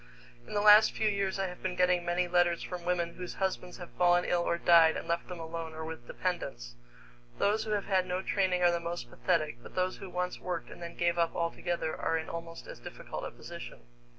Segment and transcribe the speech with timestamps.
[0.47, 3.77] In the last few years I have been getting many letters from women whose husbands
[3.77, 6.73] have fallen ill or died and left them alone or with dependents.
[7.37, 10.71] Those who have had no training are the most pathetic, but those who once worked
[10.71, 13.81] and then gave up altogether are in almost as difficult a position.